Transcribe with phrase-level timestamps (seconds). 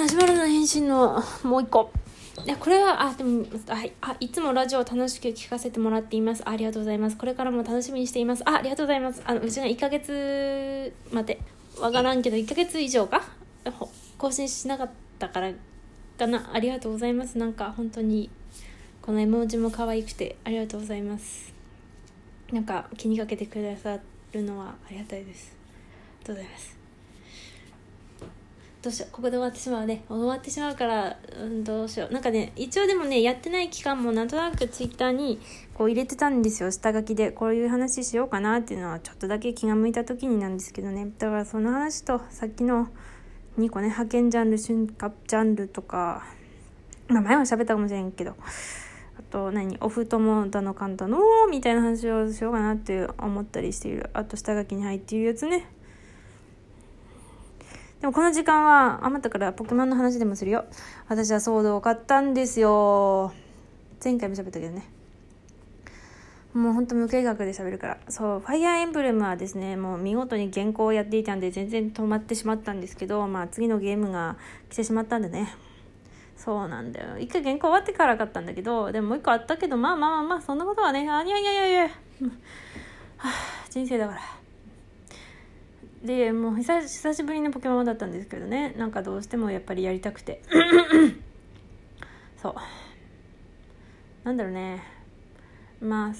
[0.00, 1.92] マシュマロの返信のもう一個。
[2.46, 6.42] いや、これは、あ、でも、はい、あ、いつもラジオを楽しく聞かせてもらっています。
[6.48, 7.18] ありがとうございます。
[7.18, 8.42] これからも楽しみにしています。
[8.48, 9.20] あ、ありがとうございます。
[9.26, 11.38] あの、うちが1ヶ月、待て、
[11.78, 13.22] わからんけど、1ヶ月以上か？
[14.16, 15.52] 更新しなかったから
[16.18, 16.48] かな。
[16.50, 17.36] ありがとうございます。
[17.36, 18.30] なんか、本当に、
[19.02, 21.52] この絵文字も可愛くて、ありがとうございます。
[22.50, 23.98] なんか、気にかけてくださ
[24.32, 25.54] るのはありがたいです。
[25.54, 26.79] ありがとうございます。
[28.82, 30.04] どうしようここで終わってしまうね。
[30.08, 32.12] 終わってしまうから、うん、どうしよう。
[32.12, 35.38] なんかね一応でもねやってない期間もなんとなくツイッターに
[35.74, 36.70] こう入れてたんですよ。
[36.70, 37.30] 下書きで。
[37.30, 41.10] こういう話しようかなっていうのはちょっとだけ気が向いた時になんですけどね。
[41.18, 42.88] だからその話とさっきの
[43.58, 46.24] 2個ね派遣ジャンル瞬間ジャンルとか
[47.08, 48.34] まあ前は喋ったかもしれんけど
[49.18, 51.18] あと何オフ友だのかんだの
[51.50, 54.08] みたいな話をしようかなって思ったりしている。
[54.14, 55.66] あと下書きに入っているやつね。
[58.00, 60.64] でもこの時間は余ったからポケモンの話でもするよ。
[61.08, 63.32] 私はソードを買ったんですよ。
[64.02, 64.88] 前回も喋ったけどね。
[66.54, 67.98] もうほんと無計画で喋るから。
[68.08, 74.36] そう、ファイアーエンブレムはですね、もう見事に原稿をやっていたんで全然止まってしまったんですけど、まあ次のゲームが
[74.70, 75.54] 来てしまったんでね。
[76.36, 77.18] そうなんだよ。
[77.18, 81.90] 一回原稿終わってから買ったんだけど、でももう一個あったけど、まあまあまあまあ、そんなことはね、あ、いやいやいやいや、は
[83.18, 83.32] あ、
[83.68, 84.39] 人生だから。
[86.02, 88.74] でもう久しぶりのポケモンだったんですけどね。
[88.78, 90.40] なんかどうしてもやっぱりやりたくて。
[92.40, 92.54] そう。
[94.24, 94.82] なんだろうね。
[95.80, 96.12] ま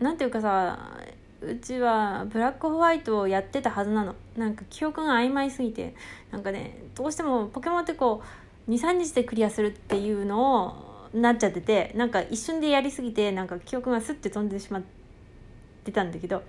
[0.00, 0.98] あなんていうかさ
[1.40, 4.16] うちはブラックホワイトをやってたはずなの。
[4.36, 5.94] なんか記憶が曖昧すぎて。
[6.32, 8.22] なんかねどうしてもポケモンってこ
[8.66, 14.82] う23日でクリアするっていうのをなっちゃっててなんか一瞬でやりすぎてなんか記憶がスッて飛んでしまっ
[15.84, 16.42] てたんだけど。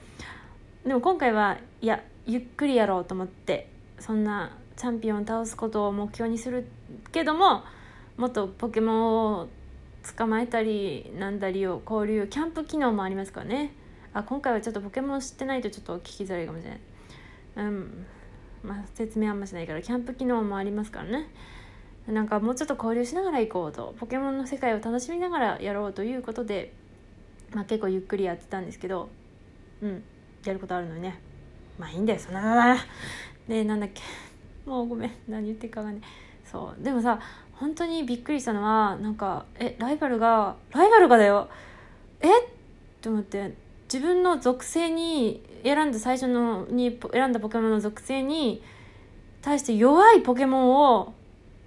[0.85, 6.67] でも今回はいやゆっくりやろうと思ってそんなチャンピオンを倒すことを目標にする
[7.11, 7.63] けども
[8.17, 9.47] もっとポケモンを
[10.17, 13.73] 捕まえたりなんだりを交流キャンプ機能もありますからね。
[14.13, 16.79] あ今回はちょっとポケモン知ってないとちょっと聞きづらいかもしれない。
[17.55, 18.05] うん。
[18.63, 21.29] まあ説明あんましないからキャンプ機能もありますからね。
[22.07, 26.73] なんかもうちょっと交流しながら行こうとポケモンの世界を楽しみながらやろうということで、
[27.53, 29.09] まあ、結構ゆっくりやってたんですけど
[29.81, 30.03] うん。
[30.49, 31.19] やることあるのにね。
[31.77, 32.77] まあいいんだよそんな。
[33.47, 34.01] でなんだっけ。
[34.65, 35.11] もうごめん。
[35.27, 36.01] 何言ってるかがね
[36.45, 36.83] そう。
[36.83, 37.19] でもさ
[37.53, 41.49] 本当にびっくりしたのはなんかえライバルがライバルがだよ。
[42.21, 42.27] え？
[42.27, 42.47] っ
[43.01, 43.53] て思って。
[43.91, 48.63] 自分の属性に選んだ最初のに選んだポケモンの属性に
[49.41, 51.13] 対して弱いポケモンを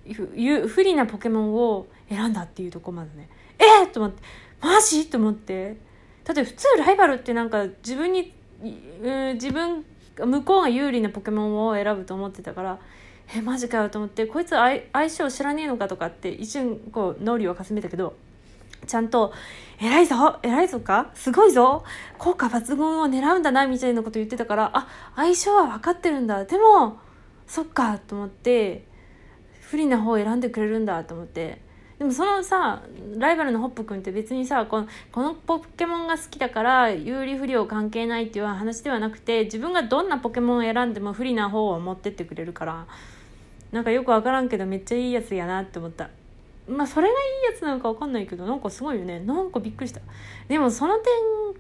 [0.07, 3.29] 不利なポケモンを選んだっていうとこまでね。
[3.59, 3.85] え？
[3.85, 4.23] っと思って。
[4.61, 5.07] マジ？
[5.09, 5.77] と思って。
[6.25, 8.35] だって普通ライバルってなんか自分に
[9.35, 9.85] 自分
[10.17, 12.79] 向こうが有利なポケモンを選ぶと思ってたから
[13.35, 18.17] えマジかよと思ってこいつ相相性知らねえのかとかって一瞬こう脳裏をかすめたけど
[18.87, 19.33] ちゃんと
[19.81, 21.11] 「偉いぞ偉いぞか？
[21.15, 21.85] すごいぞ？
[22.19, 26.45] 効果抜群を狙うんだな」みたいなこと言ってたからあ相性は分かってるんだ。
[26.45, 26.99] でも
[27.47, 28.87] そっかと思って
[29.61, 31.66] 不利な方を選んでくれるんだと思って。
[31.99, 32.83] でもそのさ
[33.17, 42.87] ライバルのホップ君って別にさこのこのポケモンが好きだから有利不利を関係ないっていう話ではなくて自分がどんなポケモンを選んでも不利な方を持ってってくれるから
[43.73, 46.11] なんかよく分からんけどめっちゃいいやつやなって思った。
[46.69, 47.15] まあそれがい
[47.51, 49.21] いやつなのか分かんないけどなんかすごいよね。
[49.21, 50.01] なんかびっくりした。
[50.49, 51.05] でもその点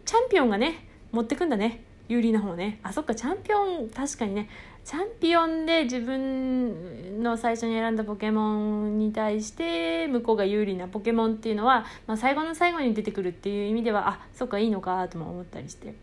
[0.04, 1.85] チャンピオンがね持ってくんだね。
[2.08, 2.78] 有利な方ね。
[2.82, 4.48] あそっかチャンピオン確かにね。
[4.84, 15.94] チャンピオンで自分の最初に選んだポケモンに対して向こうが有利なポケモンっていうのは、まあ、最後の最後に出てくるっていう意味ではあそっかいいのかとも思ったりして。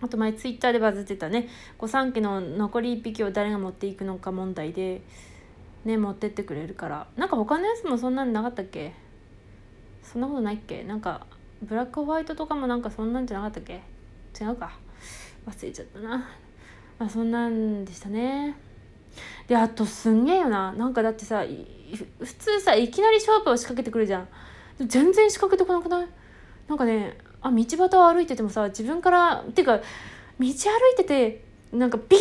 [0.00, 1.48] あと前ツイッターでバズってたね。
[1.78, 5.02] 御三家の残り1匹を誰が持っていくのか問題で
[5.84, 7.06] ね持ってってくれるから。
[7.16, 8.92] なんか他のやつもそんなんなかったっけ？
[10.02, 10.82] そんなことないっけ？
[10.84, 11.26] なんか
[11.62, 13.82] ブラックホワイトとかもなんかそんなんじゃなかったっけ？
[14.38, 14.78] 違うか。
[15.46, 16.28] 忘れちゃったな。
[16.98, 18.56] まあそんなんでしたね。
[19.46, 20.72] であとすんげえよな。
[20.72, 21.44] なんかだってさ
[22.18, 24.28] 普通さいきなり勝負を仕掛けてくるじゃん。
[24.78, 26.08] 全然仕掛けてこなくない？
[26.68, 29.84] なんかねあ道端を歩いててもさ自分からっていうか道
[30.38, 30.52] 歩い
[30.96, 32.20] ててなんかビン！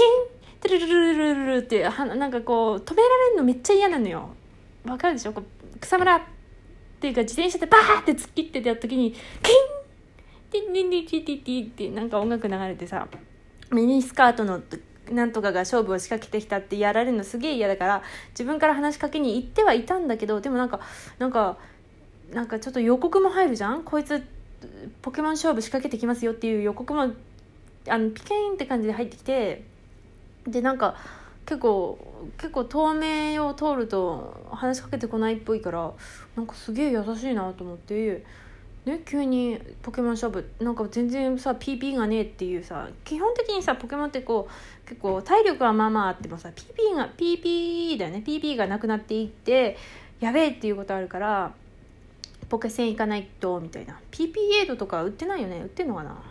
[0.60, 4.30] テルルルルルルってはなんかこう止められるのめっちゃ嫌なのよ。
[4.86, 5.34] わかるでしょ？
[5.34, 6.18] こう草むら！
[6.18, 6.22] っ
[7.00, 9.22] ていうか自転車でバーって突っ切ってた時にキン！
[10.54, 13.08] ティティティティティティってなんか音楽流れてさ
[13.72, 14.62] ミニスカートの
[15.12, 20.80] なんとかが勝負を仕掛けてきたってやられるのすげえ嫌だから自分から話しかけに行ってはいたんだけどでもなんか
[21.20, 21.58] なんか
[22.32, 24.24] なんかちょっと予告も入るじゃんこいつ
[25.02, 29.66] ポケモン勝負仕掛けてきますよっていう予告もあのピケーンって感じで入ってきて
[30.48, 30.96] でなんか
[31.46, 32.00] 結構
[32.38, 35.92] 結構遠目を通ると話しかけてこないっぽいから
[36.36, 38.24] なんかすげえ優しいなと思って
[38.86, 48.24] ね急にポケモン勝負なんか全然さ PP がねえっていうさ基本的にさポケモンってこう結構体力はまあまああってもさ PP が PP だよね。
[48.26, 49.78] PP がなくなっていって
[50.20, 51.54] やべえっていうことあるから
[52.50, 54.00] ポケセン行かないとみたいな。
[54.12, 55.60] PP エイドとか売ってないよね。
[55.60, 56.22] 売ってんのかな？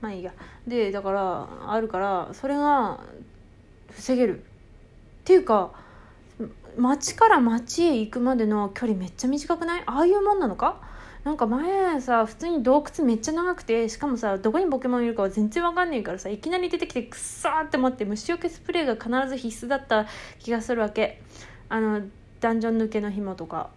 [0.00, 0.32] まあいいや。
[0.66, 3.00] でだからあるからそれが
[3.90, 4.40] 防げる。
[4.40, 4.42] っ
[5.24, 5.72] ていうか
[6.76, 9.82] 町から町へ行くまでの距離めっちゃ短くない？
[9.86, 10.80] ああいうもんなのか？
[11.24, 20.06] なんか前さ普通に洞窟めっちゃ長くてしかもさどこにポケモンいるかは全然わかんないからさいきなり出てきてくっさーって思って虫除けスプレーが必ず必須だった
[20.38, 21.22] 気がするわけ。
[21.70, 22.02] あの
[22.40, 23.70] ダンジョン抜けの紐とか。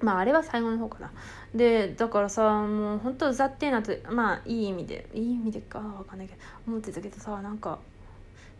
[0.00, 1.12] まああれは最後の方かな。
[1.54, 7.78] でだからさもうほんとうざってえなってまあいい意味でいい意味でかわかんないけど思ってたけどさなんか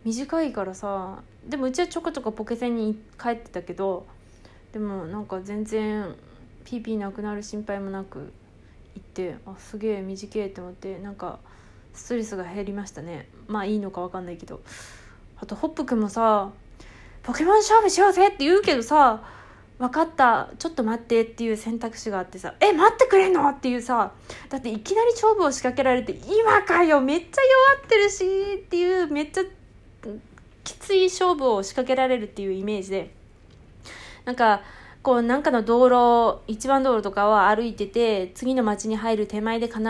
[0.04, 4.06] 短いからさでもうちはちょこちょこポケセンに帰ってたけど
[4.72, 6.14] でもなんか全然
[6.64, 8.32] PP なくなる心配もなく
[8.94, 11.38] 行ってあすげえ短いって思ってなんか
[11.92, 14.60] ストレスが減りましたねまあいいのか分かんないけど
[15.40, 16.50] あとホップくんもさ
[17.22, 19.22] 「ポケモン勝負しようぜ!」って言うけどさ
[19.78, 24.12] 分かったちょっと待ってっていう選択肢があってさ「え待ってくれんの?」っていうさ
[24.48, 29.42] だっていきなり勝負を仕掛けられて「今かよめっちゃ弱ってるし」っていうめっちゃ
[30.62, 33.10] きつい勝負を仕掛けられるっていうイメージで
[34.24, 34.62] なんか
[35.04, 39.80] こうなんかの道路一番道路とかは歩いてて次の町に入る手前で必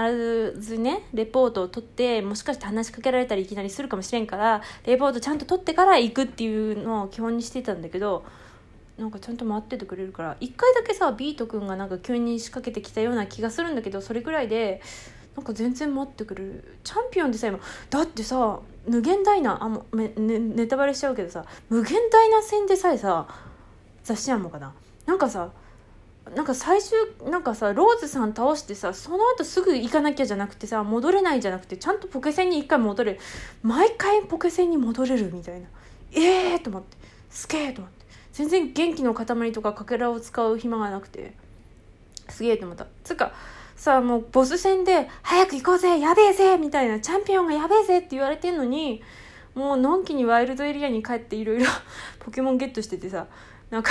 [0.59, 8.25] ずねレポートを取ってもしかして話しかけられたりいきなりするかもしれんからレポートちゃんと取ってから行くっていうのを基本にしてたんだけど
[8.99, 14.83] なんかちゃんと待っててくれるから1回だけさビートくんがなんか急に仕掛けてきたような気がするんだけどそれぐらいで
[15.37, 16.77] なんか全然待ってくれる。
[16.83, 18.59] チャンピオンでさ今だってさ
[18.89, 23.29] 無限ダイナあもう、ね、ネタバレしちゃうけどさ無限ダイナ戦でさえさ
[24.03, 24.73] 雑誌やんのかな？
[25.07, 25.51] なんかさ
[26.35, 26.97] なんか最終
[27.31, 33.21] なんかさローズさん倒してさその後すぐ行かなきゃじゃなくてさ戻れないじゃなくてちゃんとポケセンに一回戻れる
[33.63, 35.67] 毎回ポケセンに戻れるみたいな
[36.13, 36.97] ええー、と思って
[37.29, 41.35] すげえと思って全然元気の塊とかかけらを使う暇がなくて
[42.31, 43.33] すげえと思ったつうか
[43.77, 49.03] さあもうボス戦で「早く行こうぜやべえぜ!」みたいな「チャンピオンがやべえぜ!」って言われてんのに
[49.55, 51.67] もうのんきにワイルドエリアに帰っていろいろ
[52.21, 53.27] ポケモンゲットしててさ
[53.71, 53.91] なんか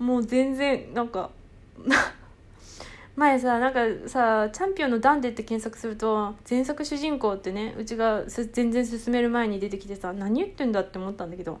[0.00, 1.30] もう全然なんか
[3.16, 11.60] 前さなんかさ「チャンピオンのダンデ」って検索すると前作主人公ってねうちが全然進める前に出てきてさ何言ってんだって思ったんだけど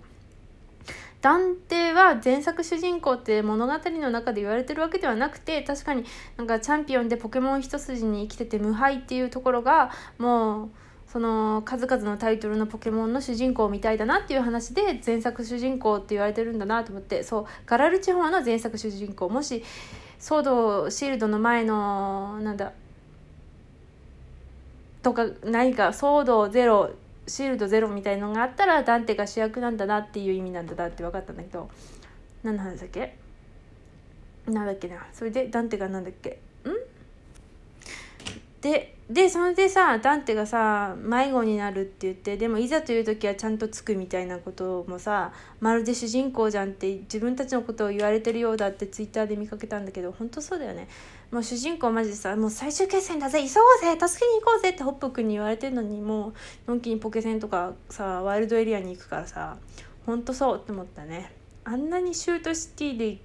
[1.20, 6.04] ダンテは前作主人公って物語の中で言われてるわけではなくて確かに
[6.38, 10.68] なんかチャンピオンでポケモン一筋に生きてて無敗っていうところがもう
[11.12, 19.64] その数々のタイトルのポケモンの主人公みたいだなっていう話で前作主人公って言われてるんだなと思ってそうガラル地方の前作主人公もし
[20.20, 22.72] ソードシールドの前のなんだ
[25.02, 26.90] とか何かソードゼロ
[27.26, 31.68] シールドゼロみたいのがあったらダンテが主役なんだなっていう意味なんだなって分かったんだけど
[32.44, 33.16] 何の話だっけ？
[34.46, 35.06] なんだっけな？
[35.12, 36.40] それでダンテがなんだっけ？
[38.60, 50.86] ででそれでさダンテがさ迷子になるって言ってでもいざという時はちゃんとつくみたいなこともさまるで主人公じゃんって自分たちのことを言われてるようだってツイッターで見かけたんだけど本当そうだよね。
[51.32, 59.56] もう主人公マジでさもう最終決戦だぜ急ごうぜ助けに行こうぜってホップ君に言われてるのにもうのんきにポケセンとかさワイルドエリアに行くからさ
[60.06, 61.32] 本当そうって思ったね。
[61.64, 63.18] あんなにシュートシティで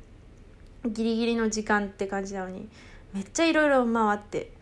[0.87, 2.67] ギリギリの時間って感じなのに
[3.13, 4.54] めっちゃいろいろ回って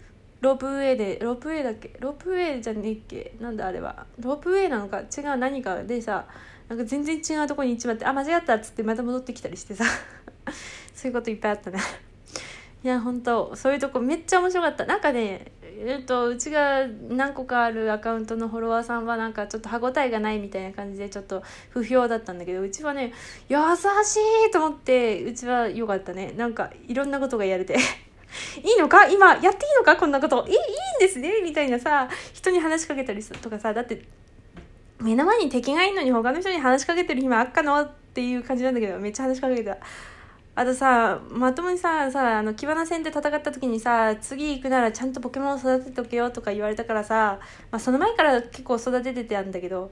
[0.43, 1.95] ロープウェイでロープウェイだっけ？
[2.01, 3.33] ロープウェイじゃねえっけ？
[3.39, 4.05] なんだあれは。
[4.19, 5.00] ロープウェイなのか？
[5.00, 6.25] 違う何かでさ
[6.67, 9.85] なんか全然違うとこに行っちまってあ間違ったっつってまた戻ってきたりしてさ。
[10.93, 11.79] そういうこといっぱいあったね。
[12.83, 14.85] いや本当そういうとこめっちゃ面白かった。
[14.85, 23.13] なんかねえっとうちが何個かあるアカウントのフォロワーさんはなんかちょっと歯応えがないみたいな感じでちょっと不評だったんだけどうちはね
[23.47, 26.33] 優しいと思ってうちは良かったね。
[26.35, 27.77] なんかいろんなことがやれて。
[28.63, 29.07] いいのか？
[29.09, 29.95] 今やっていいのか？
[29.97, 30.45] こんなこと。
[30.47, 30.63] いいいいん
[30.99, 31.41] ですね。
[31.43, 34.05] みたいなさ人に話しかけたりとかさだって
[34.99, 37.81] 目の前に敵がいるのに他の人に話しかけてる暇あっかの？
[37.81, 39.77] っていう感じなんだけどめっちゃ話しかけてた。
[40.55, 47.39] あとさまともにささあのキバナ戦で戦った時にさ次行くならちゃんとポケモンを育てておけよとか言われたからさ、
[47.71, 49.91] まあ、その前から結構育ててたんだけど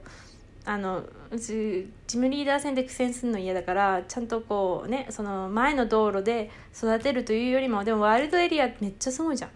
[0.64, 9.50] あのうちジムリーダー戦で苦戦するの嫌だからちゃんとこうねその前の道路で育てるというよりもでもワイルドエリアめっちゃすごいじゃん。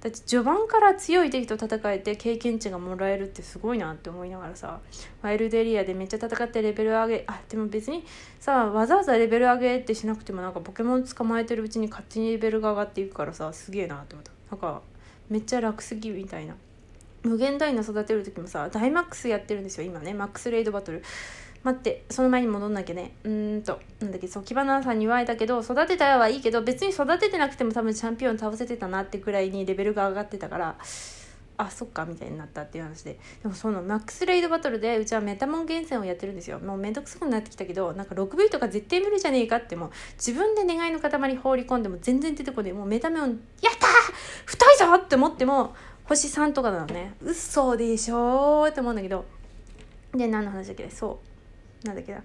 [0.00, 4.80] だって序盤から強い敵と戦えて経験値がもらえるってすごいなって思いながらさ
[5.22, 8.04] ワイルドエリアでめっちゃ戦ってレベル上げあでも別に
[8.40, 14.32] さわざわざレベル上げってしなくてもなんかポケモン捕まえてるうちに勝手にレベルが上がっていくからさすげえなって思った。
[14.50, 14.82] なんか
[15.30, 16.56] めっちゃ楽すぎみたいな。
[17.22, 20.14] 無限ダイナ育てる時もさダイマックスやってるんですよ今ね。
[20.14, 21.02] マックスレイドバトル。
[21.62, 23.12] 待ってその前に戻んなきゃね。
[23.22, 23.80] うーんと。
[24.00, 30.76] なんだっけそうキバナさんに言われたけど育てたはいいけど別に育ててなくても多分チャンピオン倒せてたなってくらいにレベルが上がってたから
[31.58, 33.20] あそっかみたいになったっていう話で。
[33.42, 36.58] でもそのマックスレイドバトルでうちはメタモン厳選をやってるんですよ。
[36.58, 43.90] もうめんどくさくなってきたけどなんか 6V とか絶対無理じゃねえかってもう自分で願いの塊放り込んでも全然出てこないもうメタモンやったー!
[44.46, 45.74] 太いぞって思っても
[46.12, 47.14] 星3とかなのね。
[47.22, 49.24] 嘘でしょって思うんだけど。
[50.14, 50.90] で何の話だっけ？
[50.90, 51.18] そ
[51.82, 51.86] う。
[51.86, 52.22] なんだっけな？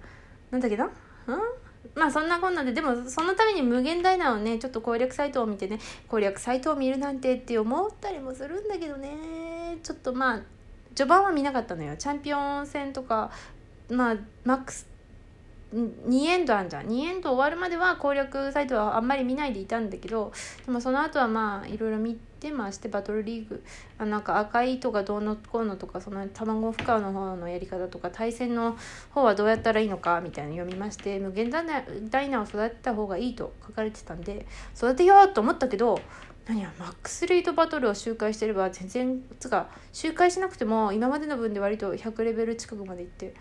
[0.50, 0.84] なんだっけな？
[0.84, 0.90] ん？
[1.94, 4.58] まあそんなこんなんででもそのために無限大なをね。
[4.58, 5.78] ちょっと攻略サイトを見てね。
[6.06, 9.78] 攻略サイトを見るなんてって思ったりもするんだけどね。
[9.82, 10.40] ちょっとまあ
[10.94, 11.96] 序盤は見なかったのよ。
[11.96, 13.30] チャンピオン戦とか
[13.88, 14.86] まあマックス
[15.72, 16.88] 2エンドあんじゃん。
[16.88, 20.32] 2エンド終わるまでは攻略サイトはあんまり見ないでいたんだけど
[20.66, 23.62] でもその後はまあいろいろ見てましてバトルリーグ。
[23.98, 28.76] あなんか赤いとかどうのこうのとかその卵負荷の方のやり方とか対戦の
[29.10, 31.60] 方はどうやったらいいのかみたいな読みまして無限ダ
[32.22, 36.00] イナを育てた方がいいと書かれてたんで育てようと思ったけど
[36.46, 43.34] 何やマックスレイトバトルを周回してれば全然つか周回しなくても今までの分で割と100レベル近くまでいって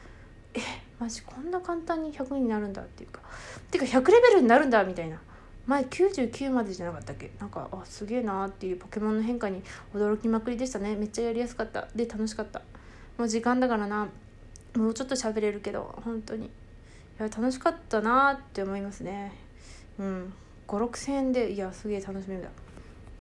[0.54, 0.60] え
[1.00, 3.22] マジこんな簡単に100になるんだっていうか。
[3.70, 5.22] てか100レベルになるんだみたいな。
[5.68, 7.30] 前99までじゃなかったっけ？
[7.40, 9.62] なんかあすげえなーっていうポケモンの変化に
[9.94, 10.96] 驚きまくりでしたね。
[10.96, 11.88] めっちゃやりやすかった。
[11.94, 12.62] で楽しかった。
[13.18, 14.08] もう時間だからな。
[14.76, 16.46] もうちょっと喋れるけど本当に。
[16.46, 16.50] い
[17.20, 19.34] や楽しかったなーって思いますね。
[20.00, 20.34] うん。
[20.68, 22.48] 5 6 0円でいやすげえ楽しみだ。